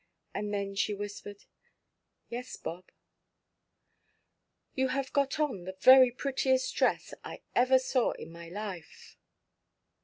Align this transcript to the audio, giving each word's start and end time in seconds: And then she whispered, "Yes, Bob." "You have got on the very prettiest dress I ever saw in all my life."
And 0.33 0.51
then 0.51 0.73
she 0.73 0.95
whispered, 0.95 1.45
"Yes, 2.27 2.55
Bob." 2.57 2.89
"You 4.73 4.87
have 4.87 5.13
got 5.13 5.39
on 5.39 5.65
the 5.65 5.77
very 5.79 6.09
prettiest 6.09 6.75
dress 6.75 7.13
I 7.23 7.41
ever 7.53 7.77
saw 7.77 8.13
in 8.13 8.29
all 8.29 8.33
my 8.41 8.49
life." 8.49 9.15